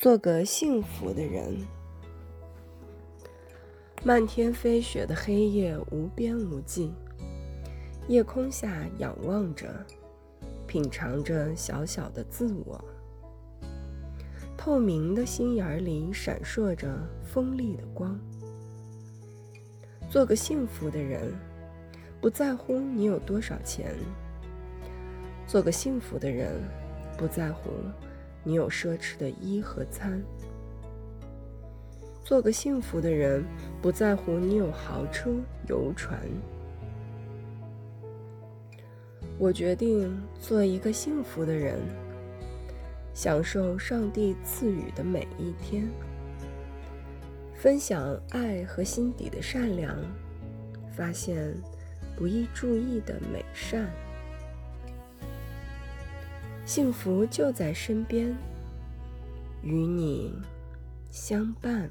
[0.00, 1.54] 做个幸福的人。
[4.02, 6.90] 漫天飞雪的黑夜无边无际，
[8.08, 9.68] 夜空下仰望着，
[10.66, 12.82] 品尝着小小的自我。
[14.56, 16.88] 透明的心眼里闪烁着
[17.22, 18.18] 锋利的光。
[20.08, 21.30] 做个幸福的人，
[22.22, 23.94] 不在乎你有多少钱。
[25.46, 26.54] 做个幸福的人，
[27.18, 27.68] 不在乎。
[28.42, 30.22] 你有奢侈的衣和餐，
[32.24, 33.44] 做个幸福的人，
[33.82, 35.30] 不在乎你有豪车、
[35.68, 36.18] 游船。
[39.38, 41.78] 我决定做一个幸福的人，
[43.12, 45.88] 享受上帝赐予的每一天，
[47.54, 49.96] 分享爱和心底的善良，
[50.92, 51.54] 发现
[52.16, 53.90] 不易注意的美善。
[56.72, 58.32] 幸福就在身边，
[59.60, 60.32] 与你
[61.10, 61.90] 相伴。